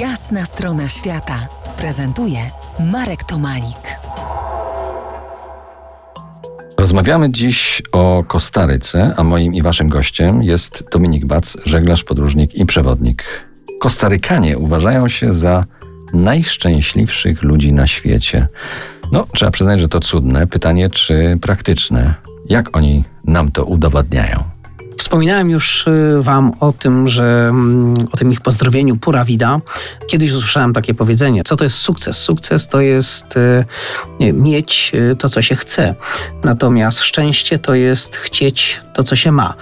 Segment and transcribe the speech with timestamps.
[0.00, 1.48] Jasna strona świata
[1.78, 2.38] prezentuje
[2.92, 3.98] Marek Tomalik.
[6.78, 12.66] Rozmawiamy dziś o Kostaryce, a moim i waszym gościem jest Dominik Bac, żeglarz, podróżnik i
[12.66, 13.24] przewodnik.
[13.80, 15.64] Kostarykanie uważają się za
[16.12, 18.48] najszczęśliwszych ludzi na świecie.
[19.12, 20.46] No, trzeba przyznać, że to cudne.
[20.46, 22.14] Pytanie, czy praktyczne?
[22.48, 24.55] Jak oni nam to udowadniają?
[24.96, 29.60] Wspominałem już y, Wam o tym, że mm, o tym ich pozdrowieniu Pura Vida.
[30.06, 31.42] Kiedyś usłyszałem takie powiedzenie.
[31.44, 32.16] Co to jest sukces?
[32.18, 33.64] Sukces to jest y,
[34.32, 35.94] mieć y, to, co się chce.
[36.44, 39.54] Natomiast szczęście to jest chcieć to, co się ma.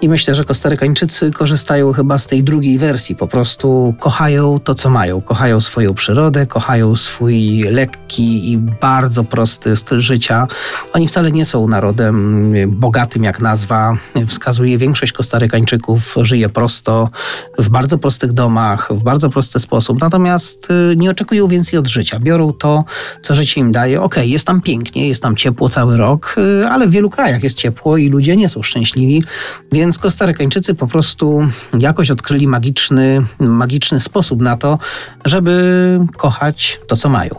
[0.00, 3.16] I myślę, że Kostarykańczycy korzystają chyba z tej drugiej wersji.
[3.16, 5.20] Po prostu kochają to, co mają.
[5.20, 10.46] Kochają swoją przyrodę, kochają swój lekki i bardzo prosty styl życia.
[10.92, 13.96] Oni wcale nie są narodem bogatym, jak nazwa
[14.26, 17.10] wskazuje większość Kostarykańczyków żyje prosto,
[17.58, 22.20] w bardzo prostych domach, w bardzo prosty sposób, natomiast y, nie oczekują więcej od życia.
[22.20, 22.84] Biorą to,
[23.22, 24.02] co życie im daje.
[24.02, 27.42] Okej, okay, jest tam pięknie, jest tam ciepło cały rok, y, ale w wielu krajach
[27.42, 29.24] jest ciepło i ludzie nie są szczęśliwi,
[29.72, 31.40] więc Kostarykańczycy po prostu
[31.78, 34.78] jakoś odkryli magiczny, magiczny sposób na to,
[35.24, 37.34] żeby kochać to, co mają.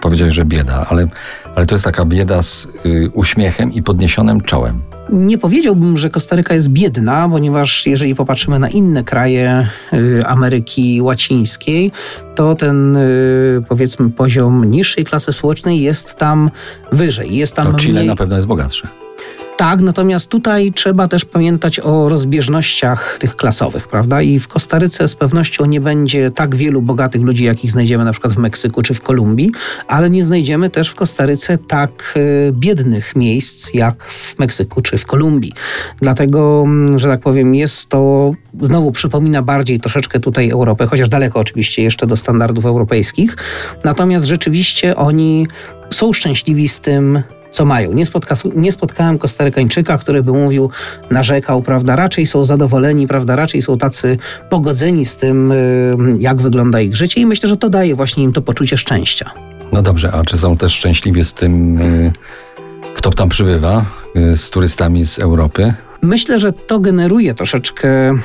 [0.00, 1.08] Powiedziałeś, że bieda, ale,
[1.60, 4.82] ale to jest taka bieda z y, uśmiechem i podniesionym czołem.
[5.10, 11.92] Nie powiedziałbym, że Kostaryka jest biedna, ponieważ jeżeli popatrzymy na inne kraje y, Ameryki Łacińskiej,
[12.34, 16.50] to ten y, powiedzmy poziom niższej klasy społecznej jest tam
[16.92, 17.36] wyżej.
[17.36, 18.06] Jest tam to Chile mniej...
[18.06, 18.88] na pewno jest bogatsze.
[19.60, 24.22] Tak, natomiast tutaj trzeba też pamiętać o rozbieżnościach tych klasowych, prawda?
[24.22, 28.32] I w Kostaryce z pewnością nie będzie tak wielu bogatych ludzi, jakich znajdziemy na przykład
[28.32, 29.52] w Meksyku czy w Kolumbii,
[29.86, 35.06] ale nie znajdziemy też w Kostaryce tak e, biednych miejsc jak w Meksyku czy w
[35.06, 35.52] Kolumbii.
[35.98, 41.40] Dlatego, mm, że tak powiem, jest to znowu przypomina bardziej troszeczkę tutaj Europę, chociaż daleko
[41.40, 43.36] oczywiście jeszcze do standardów europejskich.
[43.84, 45.46] Natomiast rzeczywiście oni
[45.90, 47.92] są szczęśliwi z tym, co mają.
[47.92, 50.70] Nie, spotka, nie spotkałem Kostarykańczyka, który by mówił,
[51.10, 51.96] narzekał, prawda?
[51.96, 53.36] Raczej są zadowoleni, prawda?
[53.36, 54.18] Raczej są tacy
[54.50, 58.32] pogodzeni z tym, y, jak wygląda ich życie i myślę, że to daje właśnie im
[58.32, 59.30] to poczucie szczęścia.
[59.72, 62.12] No dobrze, a czy są też szczęśliwi z tym, y,
[62.94, 63.84] kto tam przybywa,
[64.16, 65.74] y, z turystami z Europy?
[66.02, 68.16] Myślę, że to generuje troszeczkę e,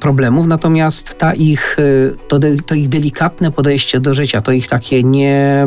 [0.00, 1.82] problemów, natomiast ta ich, e,
[2.28, 5.66] to, to ich delikatne podejście do życia, to ich takie nie,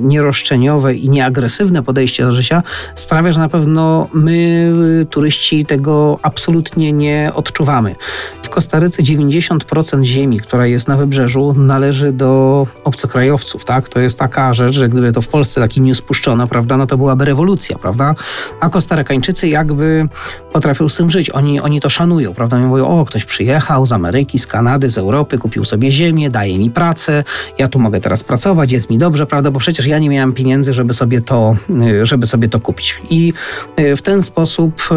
[0.00, 2.62] nieroszczeniowe i nieagresywne podejście do życia
[2.94, 7.94] sprawia, że na pewno my, turyści, tego absolutnie nie odczuwamy.
[8.42, 13.64] W Kostaryce 90% ziemi, która jest na wybrzeżu, należy do obcokrajowców.
[13.64, 13.88] Tak?
[13.88, 16.96] To jest taka rzecz, że gdyby to w Polsce taki news puszczono, prawda, no to
[16.96, 18.14] byłaby rewolucja, prawda?
[18.60, 20.08] A Kostarykańczycy jakby
[20.52, 21.30] potrafią tym żyć.
[21.30, 22.56] Oni, oni to szanują, prawda?
[22.56, 26.58] Oni mówią, o, ktoś przyjechał z Ameryki, z Kanady, z Europy, kupił sobie ziemię, daje
[26.58, 27.24] mi pracę,
[27.58, 29.50] ja tu mogę teraz pracować, jest mi dobrze, prawda?
[29.50, 31.56] Bo przecież ja nie miałem pieniędzy, żeby sobie to,
[32.02, 32.96] y, żeby sobie to kupić.
[33.10, 33.32] I
[33.78, 34.88] y, w ten sposób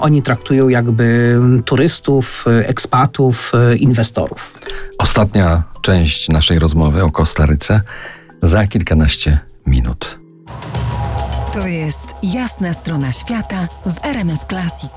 [0.00, 4.54] oni traktują jakby turystów, ekspatów, inwestorów.
[4.98, 7.80] Ostatnia część naszej rozmowy o Kostaryce
[8.42, 10.18] za kilkanaście minut.
[11.52, 14.90] To jest jasna strona świata w RMS Classic.